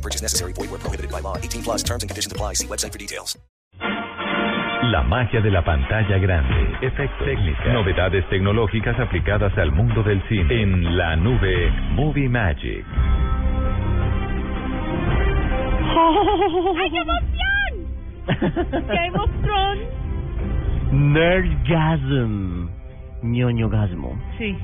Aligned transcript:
No 0.00 0.08
purchase 0.08 0.22
necessary. 0.22 0.52
Void 0.54 0.70
where 0.70 0.80
prohibited 0.80 1.12
by 1.12 1.20
law. 1.20 1.36
18 1.36 1.62
plus 1.62 1.82
terms 1.82 2.02
and 2.02 2.08
conditions 2.08 2.32
apply. 2.32 2.54
See 2.54 2.66
website 2.66 2.92
for 2.92 2.98
details. 2.98 3.36
La 4.92 5.02
magia 5.02 5.42
de 5.42 5.50
la 5.50 5.62
pantalla 5.62 6.18
grande, 6.18 6.78
efectos, 6.80 7.26
técnicas, 7.26 7.66
novedades 7.74 8.24
tecnológicas 8.30 8.98
aplicadas 8.98 9.52
al 9.58 9.72
mundo 9.72 10.02
del 10.02 10.22
cine. 10.28 10.62
En 10.62 10.96
la 10.96 11.16
nube, 11.16 11.70
Movie 11.92 12.30
Magic. 12.30 12.84
¡Ay, 16.78 16.90
qué 16.90 17.00
emoción! 17.04 17.74
Game 18.88 19.18
of 19.18 19.30
Thrones. 19.42 19.88
Nerdgasm. 20.92 22.70
ñoñogasmo. 23.22 24.18
Sí. 24.38 24.56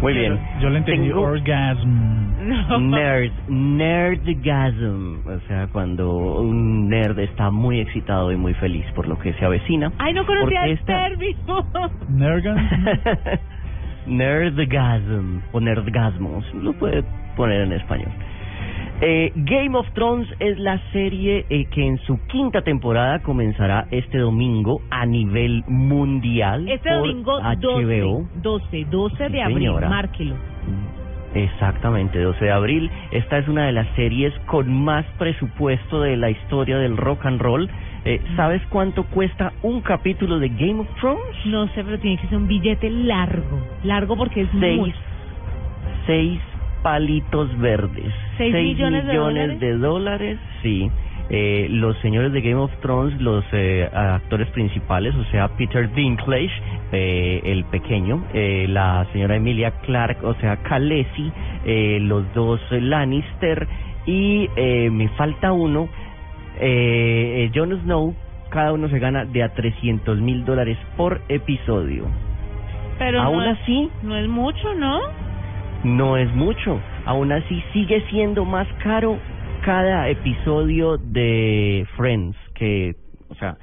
Muy 0.00 0.12
bien. 0.12 0.38
Yo 0.60 0.68
le 0.70 0.78
entendí 0.78 1.08
Tengo- 1.08 1.22
orgasm. 1.22 2.24
No. 2.44 2.78
Nerd, 2.78 3.32
nerdgasm, 3.48 5.26
o 5.26 5.40
sea, 5.48 5.66
cuando 5.68 6.40
un 6.42 6.90
nerd 6.90 7.18
está 7.20 7.50
muy 7.50 7.80
excitado 7.80 8.30
y 8.32 8.36
muy 8.36 8.52
feliz 8.54 8.84
por 8.94 9.08
lo 9.08 9.18
que 9.18 9.32
se 9.32 9.46
avecina. 9.46 9.90
Ay, 9.98 10.12
no 10.12 10.26
conocía 10.26 10.64
el 10.64 10.72
esta- 10.72 11.08
término. 11.08 11.64
Nergan. 12.10 12.68
Nerdgasm 14.06 15.40
o 15.52 15.60
nerdgasmos, 15.60 16.44
lo 16.54 16.74
puede 16.74 17.02
poner 17.36 17.62
en 17.62 17.72
español. 17.72 18.10
Eh, 19.06 19.32
Game 19.34 19.76
of 19.76 19.86
Thrones 19.92 20.26
es 20.40 20.58
la 20.58 20.78
serie 20.92 21.44
eh, 21.50 21.66
que 21.66 21.86
en 21.86 21.98
su 22.06 22.18
quinta 22.26 22.62
temporada 22.62 23.18
comenzará 23.20 23.86
este 23.90 24.16
domingo 24.16 24.80
a 24.90 25.04
nivel 25.04 25.62
mundial 25.68 26.66
Este 26.70 26.88
por 26.88 26.98
domingo 27.00 27.38
HBO. 27.38 28.26
12, 28.36 28.84
12, 28.84 28.84
12 28.90 29.26
Sí, 29.26 29.32
de 29.32 29.42
abril, 29.42 29.58
señora. 29.58 29.88
márquelo. 29.90 30.36
Exactamente, 31.34 32.18
12 32.20 32.44
de 32.44 32.50
abril. 32.52 32.90
Esta 33.10 33.38
es 33.38 33.48
una 33.48 33.66
de 33.66 33.72
las 33.72 33.88
series 33.96 34.32
con 34.46 34.72
más 34.72 35.04
presupuesto 35.18 36.00
de 36.00 36.16
la 36.16 36.30
historia 36.30 36.78
del 36.78 36.96
rock 36.96 37.26
and 37.26 37.40
roll. 37.42 37.68
Eh, 38.04 38.20
¿Sabes 38.36 38.62
cuánto 38.68 39.04
cuesta 39.04 39.52
un 39.62 39.80
capítulo 39.80 40.38
de 40.38 40.48
Game 40.48 40.80
of 40.80 40.88
Thrones? 41.00 41.24
No 41.46 41.66
sé, 41.68 41.82
pero 41.84 41.98
tiene 41.98 42.18
que 42.22 42.28
ser 42.28 42.38
un 42.38 42.46
billete 42.46 42.88
largo. 42.88 43.60
Largo 43.82 44.16
porque 44.16 44.42
es 44.42 44.48
Seis, 44.60 44.78
muy... 44.78 44.94
seis 46.06 46.40
palitos 46.84 47.48
verdes. 47.58 48.12
¿Seis 48.36 48.54
millones 48.54 49.06
de 49.06 49.16
dólares? 49.16 49.58
de 49.58 49.78
dólares, 49.78 50.38
sí. 50.62 50.90
Eh, 51.30 51.68
los 51.70 51.96
señores 52.00 52.32
de 52.34 52.42
Game 52.42 52.60
of 52.60 52.70
Thrones, 52.82 53.18
los 53.22 53.42
eh, 53.52 53.88
actores 53.90 54.46
principales, 54.50 55.14
o 55.14 55.24
sea, 55.30 55.48
Peter 55.56 55.90
Dinklage, 55.94 56.52
eh, 56.92 57.40
el 57.44 57.64
pequeño, 57.64 58.22
eh, 58.34 58.66
la 58.68 59.06
señora 59.12 59.36
Emilia 59.36 59.70
Clark, 59.80 60.22
o 60.22 60.34
sea, 60.34 60.58
Khaleesi, 60.58 61.32
eh, 61.64 61.98
los 62.02 62.30
dos 62.34 62.60
Lannister 62.70 63.66
y 64.04 64.50
eh, 64.54 64.90
me 64.90 65.08
falta 65.16 65.52
uno, 65.52 65.88
Jon 67.54 67.80
Snow, 67.82 68.14
cada 68.50 68.74
uno 68.74 68.90
se 68.90 68.98
gana 68.98 69.24
de 69.24 69.42
a 69.42 69.54
300 69.54 70.20
mil 70.20 70.44
dólares 70.44 70.76
por 70.98 71.22
episodio. 71.30 72.04
Pero 72.98 73.22
Aún 73.22 73.44
no, 73.44 73.50
así, 73.50 73.90
no 74.02 74.16
es 74.16 74.28
mucho, 74.28 74.74
¿no? 74.74 75.23
No 75.84 76.16
es 76.16 76.32
mucho. 76.34 76.80
Aún 77.06 77.32
así 77.32 77.62
sigue 77.72 78.02
siendo 78.10 78.44
más 78.44 78.66
caro 78.82 79.18
cada 79.64 80.08
episodio 80.08 80.96
de 80.98 81.86
Friends, 81.96 82.36
que, 82.54 82.94
o 83.28 83.34
sea, 83.36 83.56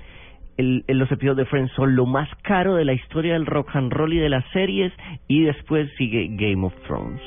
el, 0.57 0.83
el- 0.87 0.97
los 0.97 1.11
episodios 1.11 1.37
de 1.37 1.45
Friends 1.45 1.71
son 1.73 1.95
lo 1.95 2.05
más 2.05 2.29
caro 2.43 2.75
de 2.75 2.85
la 2.85 2.93
historia 2.93 3.33
del 3.33 3.45
rock 3.45 3.75
and 3.75 3.91
roll 3.91 4.13
y 4.13 4.17
de 4.17 4.29
las 4.29 4.45
series, 4.51 4.91
y 5.27 5.43
después 5.43 5.89
sigue 5.97 6.27
Game 6.31 6.65
of 6.65 6.73
Thrones. 6.87 7.21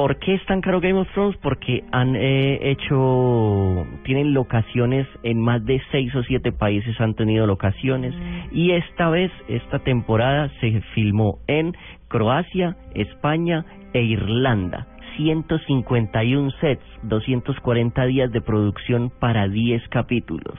¿Por 0.00 0.16
qué 0.16 0.32
es 0.32 0.46
tan 0.46 0.62
caro 0.62 0.80
Game 0.80 0.98
of 0.98 1.12
Thrones? 1.12 1.36
Porque 1.42 1.84
han 1.92 2.16
eh, 2.16 2.70
hecho, 2.70 3.86
tienen 4.02 4.32
locaciones 4.32 5.06
en 5.22 5.38
más 5.38 5.62
de 5.66 5.78
seis 5.92 6.14
o 6.14 6.22
siete 6.22 6.52
países, 6.52 6.98
han 7.02 7.12
tenido 7.12 7.46
locaciones, 7.46 8.14
y 8.50 8.70
esta 8.70 9.10
vez, 9.10 9.30
esta 9.46 9.80
temporada 9.80 10.50
se 10.62 10.80
filmó 10.94 11.40
en 11.48 11.76
Croacia, 12.08 12.78
España 12.94 13.66
e 13.92 14.00
Irlanda. 14.00 14.86
151 15.18 16.50
sets, 16.62 16.82
240 17.02 18.06
días 18.06 18.32
de 18.32 18.40
producción 18.40 19.12
para 19.20 19.48
10 19.48 19.86
capítulos. 19.90 20.58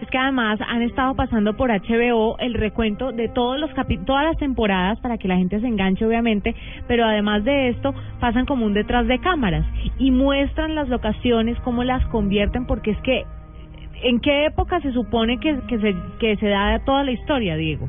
Es 0.00 0.08
que 0.10 0.18
además 0.18 0.60
han 0.66 0.82
estado 0.82 1.14
pasando 1.14 1.56
por 1.56 1.70
HBO 1.70 2.38
el 2.38 2.54
recuento 2.54 3.12
de 3.12 3.28
todos 3.28 3.58
los 3.58 3.70
capi 3.72 3.98
todas 3.98 4.24
las 4.24 4.36
temporadas 4.36 5.00
para 5.00 5.16
que 5.16 5.28
la 5.28 5.36
gente 5.36 5.58
se 5.60 5.66
enganche 5.66 6.04
obviamente, 6.04 6.54
pero 6.86 7.04
además 7.04 7.44
de 7.44 7.68
esto 7.68 7.94
pasan 8.20 8.44
como 8.44 8.66
un 8.66 8.74
detrás 8.74 9.06
de 9.06 9.18
cámaras 9.18 9.64
y 9.98 10.10
muestran 10.10 10.74
las 10.74 10.88
locaciones, 10.88 11.58
cómo 11.60 11.82
las 11.82 12.04
convierten, 12.06 12.66
porque 12.66 12.90
es 12.90 12.98
que 12.98 13.24
¿en 14.02 14.20
qué 14.20 14.46
época 14.46 14.80
se 14.80 14.92
supone 14.92 15.38
que, 15.38 15.58
que, 15.68 15.78
se, 15.78 15.94
que 16.18 16.36
se 16.36 16.48
da 16.48 16.78
toda 16.84 17.02
la 17.04 17.12
historia, 17.12 17.56
Diego? 17.56 17.88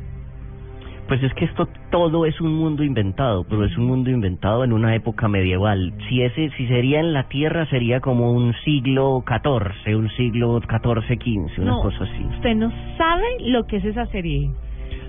Pues 1.08 1.22
es 1.22 1.32
que 1.34 1.46
esto 1.46 1.66
todo 1.90 2.26
es 2.26 2.38
un 2.40 2.54
mundo 2.54 2.84
inventado, 2.84 3.44
pero 3.48 3.64
es 3.64 3.74
un 3.78 3.86
mundo 3.86 4.10
inventado 4.10 4.62
en 4.62 4.74
una 4.74 4.94
época 4.94 5.26
medieval. 5.26 5.94
Si 6.08 6.22
ese, 6.22 6.50
si 6.56 6.66
sería 6.68 7.00
en 7.00 7.14
la 7.14 7.28
Tierra, 7.28 7.64
sería 7.70 8.00
como 8.00 8.30
un 8.32 8.52
siglo 8.62 9.24
XIV, 9.26 9.96
un 9.96 10.10
siglo 10.10 10.60
XIV, 10.60 11.18
XV, 11.18 11.62
una 11.62 11.70
No, 11.72 11.80
cosa 11.80 12.04
así. 12.04 12.24
Usted 12.36 12.54
no 12.56 12.70
sabe 12.98 13.24
lo 13.46 13.64
que 13.66 13.78
es 13.78 13.84
esa 13.86 14.04
serie. 14.06 14.50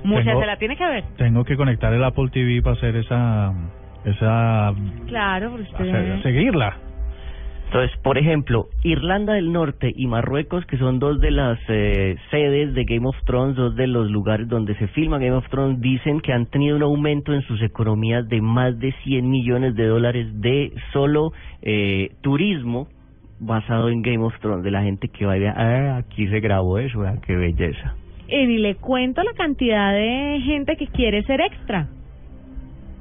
Mucha 0.06 0.24
Tengo- 0.24 0.40
se 0.40 0.46
la 0.48 0.58
tiene 0.58 0.78
que 0.78 0.86
ver. 0.86 1.04
Tengo 1.18 1.44
que 1.44 1.58
conectar 1.58 1.94
el 1.94 2.02
Apple 2.04 2.30
TV 2.32 2.62
para 2.62 2.78
hacer 2.78 2.96
esa. 2.96 3.54
esa 4.06 4.74
Claro, 5.08 5.52
pero 5.52 5.64
usted... 5.64 5.90
hacer- 5.90 6.24
seguirla. 6.24 6.78
Entonces, 7.70 7.96
por 8.00 8.18
ejemplo, 8.18 8.68
Irlanda 8.82 9.34
del 9.34 9.52
Norte 9.52 9.94
y 9.96 10.08
Marruecos, 10.08 10.66
que 10.66 10.80
son 10.80 10.98
dos 10.98 11.20
de 11.20 11.30
las 11.30 11.60
eh, 11.68 12.16
sedes 12.32 12.74
de 12.74 12.84
Game 12.84 13.08
of 13.08 13.16
Thrones, 13.26 13.56
dos 13.56 13.76
de 13.76 13.86
los 13.86 14.10
lugares 14.10 14.48
donde 14.48 14.74
se 14.80 14.88
filma 14.88 15.20
Game 15.20 15.36
of 15.36 15.48
Thrones, 15.50 15.80
dicen 15.80 16.20
que 16.20 16.34
han 16.34 16.48
tenido 16.48 16.78
un 16.78 16.82
aumento 16.82 17.32
en 17.32 17.44
sus 17.44 17.62
economías 17.62 18.28
de 18.28 18.42
más 18.42 18.80
de 18.80 18.92
100 19.04 19.30
millones 19.30 19.76
de 19.76 19.86
dólares 19.86 20.42
de 20.42 20.74
solo 20.94 21.32
eh, 21.62 22.10
turismo 22.22 22.88
basado 23.40 23.90
en 23.90 24.02
Game 24.02 24.26
of 24.26 24.34
Thrones, 24.40 24.64
de 24.64 24.72
la 24.72 24.82
gente 24.82 25.08
que 25.08 25.28
vaya, 25.28 25.54
ah, 25.56 25.98
aquí 25.98 26.28
se 26.28 26.40
grabó 26.40 26.80
eso, 26.80 27.04
qué 27.24 27.36
belleza. 27.36 27.94
Y 28.28 28.58
le 28.58 28.78
cuento 28.78 29.22
la 29.22 29.34
cantidad 29.34 29.94
de 29.94 30.42
gente 30.44 30.76
que 30.76 30.88
quiere 30.88 31.22
ser 31.22 31.40
extra. 31.42 31.88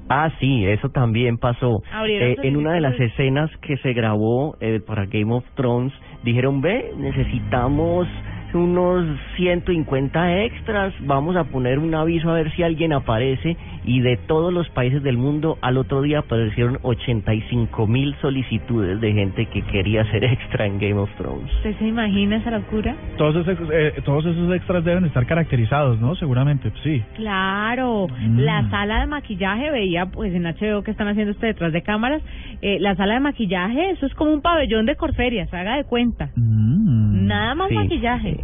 Ah, 0.08 0.30
sí, 0.40 0.64
eso 0.66 0.88
también 0.88 1.38
pasó. 1.38 1.82
Eh, 2.08 2.36
en 2.42 2.56
una 2.56 2.72
de 2.72 2.80
las 2.80 2.98
escenas 2.98 3.50
que 3.58 3.76
se 3.78 3.92
grabó 3.92 4.56
eh, 4.60 4.80
para 4.84 5.06
Game 5.06 5.32
of 5.34 5.44
Thrones, 5.54 5.92
dijeron, 6.24 6.60
ve, 6.60 6.92
necesitamos 6.96 8.08
unos 8.54 9.04
150 9.36 10.42
extras, 10.44 10.94
vamos 11.00 11.36
a 11.36 11.44
poner 11.44 11.78
un 11.78 11.94
aviso 11.94 12.30
a 12.30 12.34
ver 12.34 12.50
si 12.52 12.62
alguien 12.62 12.92
aparece 12.92 13.56
y 13.84 14.00
de 14.00 14.16
todos 14.16 14.52
los 14.52 14.68
países 14.70 15.02
del 15.02 15.16
mundo 15.18 15.58
al 15.60 15.76
otro 15.76 16.02
día 16.02 16.20
aparecieron 16.20 16.78
85 16.82 17.86
mil 17.86 18.14
solicitudes 18.20 19.00
de 19.00 19.12
gente 19.12 19.46
que 19.46 19.62
quería 19.62 20.04
ser 20.10 20.24
extra 20.24 20.66
en 20.66 20.78
Game 20.78 20.94
of 20.98 21.10
Thrones. 21.16 21.52
¿Usted 21.56 21.76
se 21.78 21.86
imagina 21.88 22.36
esa 22.36 22.50
locura? 22.50 22.94
Todos 23.16 23.46
esos, 23.46 23.68
eh, 23.72 23.92
todos 24.04 24.26
esos 24.26 24.52
extras 24.54 24.84
deben 24.84 25.04
estar 25.04 25.26
caracterizados, 25.26 26.00
¿no? 26.00 26.14
Seguramente, 26.16 26.72
sí. 26.82 27.02
Claro, 27.16 28.06
Mm. 28.08 28.38
la 28.40 28.68
sala 28.70 29.00
de 29.00 29.06
maquillaje, 29.06 29.70
veía 29.70 30.06
pues 30.06 30.32
en 30.34 30.44
HBO 30.46 30.82
que 30.82 30.90
están 30.90 31.08
haciendo 31.08 31.32
este 31.32 31.46
detrás 31.46 31.72
de 31.72 31.82
cámaras, 31.82 32.22
eh, 32.62 32.78
la 32.80 32.94
sala 32.96 33.14
de 33.14 33.20
maquillaje, 33.20 33.90
eso 33.90 34.06
es 34.06 34.14
como 34.14 34.32
un 34.32 34.40
pabellón 34.42 34.86
de 34.86 34.96
Corferias, 34.96 35.52
haga 35.52 35.76
de 35.76 35.84
cuenta. 35.84 36.30
Mm. 36.36 37.07
Nada 37.26 37.54
más 37.54 37.68
Sí, 37.68 37.74
maquillaje. 37.74 38.34
sí. 38.36 38.40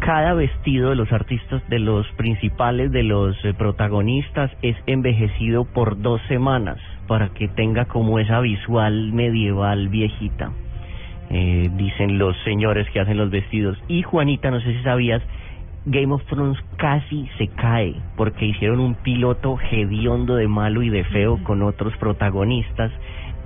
Cada 0.00 0.32
vestido 0.34 0.90
de 0.90 0.96
los 0.96 1.12
artistas, 1.12 1.60
de 1.68 1.80
los 1.80 2.06
principales, 2.12 2.92
de 2.92 3.02
los 3.02 3.36
eh, 3.44 3.52
protagonistas, 3.52 4.50
es 4.62 4.76
envejecido 4.86 5.64
por 5.64 6.00
dos 6.00 6.20
semanas 6.28 6.78
para 7.08 7.30
que 7.30 7.48
tenga 7.48 7.86
como 7.86 8.18
esa 8.20 8.40
visual 8.40 9.12
medieval 9.12 9.88
viejita. 9.88 10.52
Eh, 11.30 11.68
dicen 11.76 12.18
los 12.18 12.36
señores 12.44 12.88
que 12.90 13.00
hacen 13.00 13.18
los 13.18 13.30
vestidos. 13.30 13.76
Y 13.88 14.02
Juanita, 14.02 14.50
no 14.50 14.60
sé 14.60 14.72
si 14.72 14.82
sabías, 14.82 15.20
Game 15.84 16.12
of 16.14 16.24
Thrones 16.26 16.58
casi 16.76 17.28
se 17.38 17.48
cae 17.48 17.94
porque 18.16 18.46
hicieron 18.46 18.78
un 18.80 18.94
piloto 18.94 19.58
hediondo 19.70 20.36
de 20.36 20.46
malo 20.48 20.82
y 20.82 20.90
de 20.90 21.04
feo 21.04 21.38
con 21.44 21.62
otros 21.62 21.96
protagonistas 21.96 22.92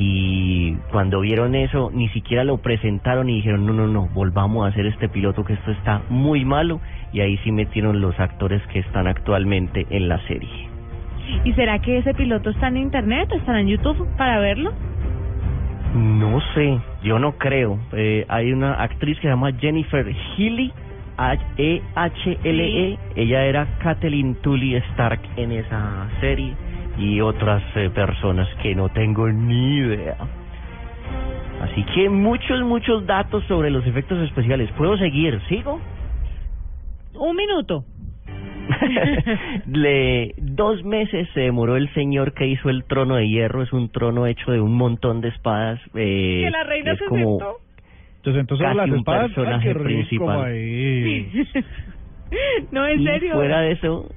y 0.05 0.75
cuando 0.91 1.21
vieron 1.21 1.55
eso 1.55 1.91
ni 1.95 2.09
siquiera 2.09 2.43
lo 2.43 2.57
presentaron 2.59 3.31
y 3.31 3.37
dijeron 3.37 3.65
no 3.67 3.73
no 3.73 3.87
no 3.87 4.09
volvamos 4.09 4.67
a 4.67 4.71
hacer 4.71 4.87
este 4.87 5.09
piloto 5.09 5.45
que 5.45 5.53
esto 5.53 5.71
está 5.71 6.03
muy 6.09 6.45
malo 6.45 6.81
y 7.13 7.21
ahí 7.21 7.39
sí 7.45 7.53
metieron 7.53 8.01
los 8.01 8.19
actores 8.19 8.61
que 8.73 8.81
están 8.81 9.07
actualmente 9.07 9.87
en 9.91 10.09
la 10.09 10.19
serie 10.27 10.69
¿Y 11.45 11.53
será 11.53 11.79
que 11.79 11.99
ese 11.99 12.15
piloto 12.15 12.51
está 12.51 12.67
en 12.67 12.79
internet? 12.79 13.31
¿Estará 13.33 13.61
en 13.61 13.69
YouTube 13.69 14.09
para 14.17 14.41
verlo? 14.41 14.73
no 15.95 16.41
sé 16.55 16.81
yo 17.05 17.19
no 17.21 17.33
creo 17.39 17.79
eh, 17.93 18.25
hay 18.29 18.53
una 18.53 18.83
actriz 18.83 19.17
que 19.19 19.23
se 19.23 19.29
llama 19.29 19.53
Jennifer 19.53 20.05
Healy 20.37 20.73
E 21.59 21.83
H 21.95 22.39
L 22.43 22.65
E 22.65 22.99
ella 23.15 23.45
era 23.45 23.67
Kathleen 23.79 24.35
Tully 24.37 24.75
Stark 24.75 25.21
en 25.37 25.53
esa 25.53 26.09
serie 26.21 26.55
y 26.99 27.21
otras 27.21 27.63
eh, 27.77 27.91
personas 27.91 28.49
que 28.63 28.75
no 28.75 28.89
tengo 28.91 29.29
ni 29.29 29.77
idea. 29.77 30.17
Así 31.63 31.85
que 31.95 32.09
muchos, 32.09 32.61
muchos 32.63 33.07
datos 33.07 33.45
sobre 33.45 33.71
los 33.71 33.87
efectos 33.87 34.21
especiales. 34.23 34.71
¿Puedo 34.73 34.97
seguir? 34.97 35.41
¿Sigo? 35.49 35.81
Un 37.15 37.37
minuto. 37.37 37.85
Le, 39.67 40.35
dos 40.39 40.83
meses 40.85 41.29
se 41.35 41.41
demoró 41.41 41.77
el 41.77 41.93
señor 41.95 42.33
que 42.35 42.47
hizo 42.47 42.69
el 42.69 42.85
trono 42.85 43.17
de 43.17 43.29
hierro. 43.29 43.63
Es 43.63 43.73
un 43.73 43.91
trono 43.91 44.27
hecho 44.27 44.51
de 44.51 44.61
un 44.61 44.75
montón 44.75 45.21
de 45.21 45.29
espadas. 45.29 45.81
Eh, 45.95 46.43
que 46.45 46.51
la 46.51 46.65
reina 46.65 46.93
es 46.93 46.99
se 46.99 47.07
como 47.07 47.39
sentó. 47.39 47.57
Entonces, 48.17 48.41
entonces 48.41 48.67
Casi 48.67 48.77
las 48.77 48.89
un 48.89 48.99
espadas, 48.99 49.23
ay, 49.23 49.35
personaje 49.35 49.67
qué 49.67 49.75
rico 49.75 49.85
principal. 49.85 50.39
no, 52.73 52.87
en 52.87 53.01
y 53.01 53.05
serio. 53.05 53.35
fuera 53.35 53.61
de 53.61 53.73
eso, 53.73 54.09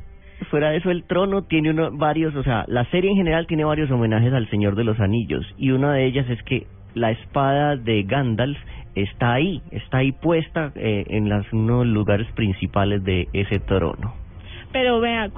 fuera 0.50 0.70
de 0.72 0.78
eso 0.78 0.92
el 0.92 1.04
trono 1.04 1.44
tiene 1.44 1.72
uno, 1.72 1.92
varios, 1.92 2.36
o 2.36 2.44
sea, 2.44 2.66
la 2.68 2.86
serie 2.86 3.12
en 3.12 3.18
general 3.18 3.48
tiene 3.48 3.64
varios 3.64 3.90
homenajes 3.92 4.34
al 4.34 4.50
Señor 4.50 4.76
de 4.76 4.84
los 4.84 5.00
Anillos 5.00 5.46
y 5.58 5.72
una 5.72 5.94
de 5.94 6.06
ellas 6.06 6.30
es 6.30 6.42
que 6.44 6.68
la 6.94 7.12
espada 7.12 7.76
de 7.76 8.04
Gandalf 8.04 8.58
está 8.96 9.34
ahí, 9.34 9.62
está 9.72 9.98
ahí 10.00 10.12
puesta 10.14 10.72
eh, 10.76 11.06
en 11.10 11.30
las, 11.30 11.52
uno 11.52 11.80
de 11.80 11.86
los 11.86 11.94
lugares 11.94 12.28
principales 12.34 13.04
de 13.04 13.28
ese 13.34 13.60
trono. 13.60 14.14
Pero 14.72 15.00
vea, 15.00 15.30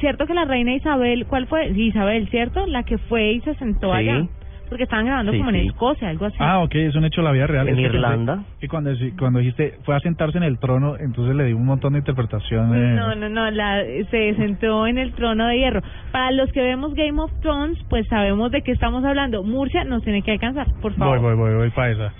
cierto 0.00 0.26
que 0.26 0.34
la 0.34 0.44
reina 0.44 0.74
Isabel, 0.74 1.26
¿cuál 1.26 1.46
fue? 1.46 1.72
Sí, 1.72 1.86
Isabel, 1.86 2.28
¿cierto? 2.30 2.66
La 2.66 2.82
que 2.82 2.98
fue 2.98 3.32
y 3.32 3.40
se 3.40 3.54
sentó 3.54 3.92
Sí. 3.92 3.98
allá. 3.98 4.26
Porque 4.72 4.84
estaban 4.84 5.04
grabando 5.06 5.32
Sí, 5.32 5.38
como 5.38 5.50
en 5.50 5.60
sí. 5.60 5.66
Escocia, 5.68 6.08
algo 6.08 6.24
así. 6.26 6.36
Ah, 6.40 6.60
ok, 6.60 6.74
es 6.74 6.94
un 6.96 7.04
hecho 7.04 7.20
de 7.20 7.26
la 7.26 7.32
vida 7.32 7.46
real. 7.46 7.68
En 7.68 7.78
Es 7.78 7.84
Irlanda. 7.84 8.42
que 8.58 8.68
cuando, 8.68 8.90
decí- 8.90 9.12
cuando 9.18 9.38
dijiste 9.40 9.74
fue 9.84 9.94
a 9.94 10.00
sentarse 10.00 10.38
en 10.38 10.44
el 10.44 10.58
trono, 10.58 10.96
entonces 10.98 11.36
le 11.36 11.44
di 11.44 11.52
un 11.52 11.64
montón 11.66 11.92
de 11.92 11.98
interpretaciones. 12.00 12.96
No, 12.96 13.14
no, 13.14 13.28
no, 13.28 13.50
la, 13.50 13.82
se 14.10 14.34
sentó 14.36 14.86
en 14.86 14.98
el 14.98 15.12
trono 15.12 15.46
de 15.46 15.58
hierro. 15.58 15.82
Para 16.10 16.30
los 16.32 16.50
que 16.52 16.62
vemos 16.62 16.94
Game 16.94 17.20
of 17.20 17.30
Thrones, 17.40 17.78
pues 17.90 18.06
sabemos 18.08 18.50
de 18.50 18.62
qué 18.62 18.72
estamos 18.72 19.04
hablando. 19.04 19.42
Murcia 19.44 19.84
nos 19.84 20.02
tiene 20.02 20.22
que 20.22 20.32
alcanzar, 20.32 20.66
por 20.80 20.94
favor. 20.94 21.20
Voy, 21.20 21.34
voy, 21.36 21.48
voy, 21.50 21.56
voy 21.58 21.70
para 21.70 21.90
esa. 21.92 22.12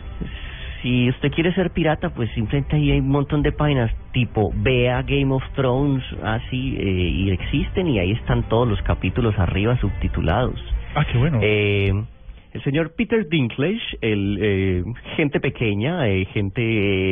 Si 0.83 1.09
usted 1.11 1.31
quiere 1.31 1.55
ser 1.55 1.71
pirata, 1.71 2.11
pues 2.11 2.29
simplemente 2.35 2.75
ahí 2.75 2.91
hay 2.91 2.99
un 2.99 3.09
montón 3.09 3.43
de 3.43 3.53
páginas 3.53 3.93
tipo 4.13 4.51
vea 4.57 5.01
Game 5.03 5.33
of 5.33 5.43
Thrones, 5.55 6.03
así, 6.25 6.77
eh, 6.77 6.83
y 6.85 7.31
existen 7.31 7.87
y 7.87 8.01
ahí 8.01 8.11
están 8.13 8.43
todos 8.49 8.67
los 8.69 8.83
capítulos 8.83 9.39
arriba 9.39 9.77
subtitulados. 9.79 10.61
Ah, 10.97 11.05
qué 11.11 11.19
bueno. 11.19 11.39
Eh, 11.41 11.93
el 12.53 12.63
señor 12.63 12.95
Peter 12.95 13.29
Dinklage, 13.29 13.99
el 14.01 14.39
eh, 14.41 14.85
gente 15.17 15.41
pequeña, 15.41 16.09
eh, 16.09 16.27
gente 16.27 16.63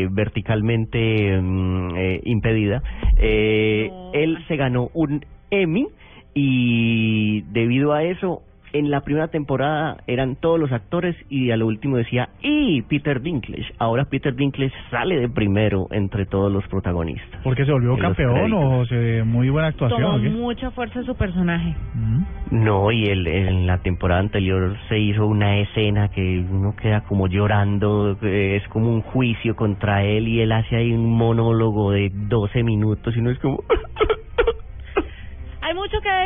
eh, 0.03 0.09
verticalmente 0.11 1.41
mm, 1.41 1.97
eh, 1.97 2.21
impedida, 2.25 2.83
eh, 3.17 3.91
él 4.13 4.39
se 4.49 4.57
ganó 4.57 4.91
un 4.93 5.25
Emmy 5.51 5.89
y 6.35 7.43
debido 7.53 7.93
a 7.93 8.05
eso 8.05 8.43
en 8.73 8.91
la 8.91 9.01
primera 9.03 9.29
temporada 9.29 9.99
eran 10.07 10.37
todos 10.37 10.59
los 10.59 10.73
actores 10.73 11.17
y 11.29 11.51
a 11.51 11.57
lo 11.57 11.67
último 11.67 11.97
decía 11.97 12.31
y 12.43 12.83
Peter 12.83 13.21
Dinklage. 13.21 13.73
Ahora 13.79 14.05
Peter 14.05 14.35
Dinklage 14.35 14.73
sale 14.91 15.19
de 15.19 15.29
primero 15.29 15.89
entre 15.91 16.27
todos 16.27 16.53
los 16.53 16.67
protagonistas. 16.69 17.41
¿Porque 17.43 17.65
se 17.65 17.73
volvió 17.73 17.97
campeón 17.97 18.53
o 18.53 18.85
se 18.87 19.23
muy 19.25 19.51
buena 19.51 19.69
actuación? 19.69 20.01
Tomó 20.01 20.39
mucha 20.39 20.71
fuerza 20.71 21.03
su 21.03 21.15
personaje. 21.15 21.75
Mm. 21.95 22.65
No, 22.65 22.91
y 22.91 23.05
él, 23.05 23.27
en 23.27 23.67
la 23.67 23.79
temporada 23.79 24.21
anterior 24.21 24.77
se 24.89 24.99
hizo 24.99 25.27
una 25.27 25.59
escena 25.59 26.09
que 26.09 26.45
uno 26.51 26.75
queda 26.77 27.03
como 27.03 27.27
llorando, 27.29 28.17
es 28.23 28.67
como 28.69 28.91
un 28.91 29.03
juicio 29.03 29.57
contra 29.57 30.05
él 30.05 30.29
y 30.29 30.41
él 30.41 30.53
hace 30.53 30.77
ahí 30.77 30.93
un 30.93 31.17
monólogo 31.17 31.93
de 31.93 32.11
12 32.13 32.63
minutos 32.63 33.17
y 33.17 33.21
uno 33.21 33.31
es 33.31 33.39
como... 33.39 33.63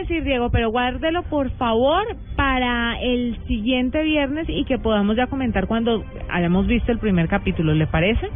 Decir, 0.01 0.25
Diego, 0.25 0.51
pero 0.51 0.71
guárdelo 0.71 1.23
por 1.25 1.51
favor 1.53 2.05
para 2.37 3.01
el 3.01 3.39
siguiente 3.47 4.03
viernes 4.03 4.47
y 4.49 4.65
que 4.65 4.79
podamos 4.79 5.17
ya 5.17 5.29
comentar 5.29 5.67
cuando 5.67 6.05
hayamos 6.29 6.67
visto 6.67 6.93
el 6.93 6.99
primer 6.99 7.29
capítulo, 7.29 7.73
¿le 7.75 7.87
parece? 7.87 8.29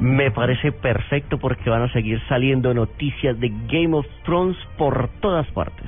Me 0.00 0.30
parece 0.30 0.72
perfecto 0.72 1.38
porque 1.38 1.70
van 1.70 1.82
a 1.82 1.92
seguir 1.92 2.20
saliendo 2.28 2.74
noticias 2.74 3.38
de 3.38 3.52
Game 3.68 3.94
of 3.94 4.06
Thrones 4.24 4.56
por 4.76 5.08
todas 5.20 5.46
partes. 5.52 5.86